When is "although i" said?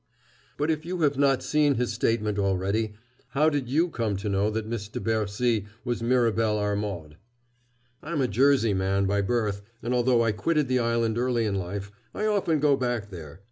9.93-10.31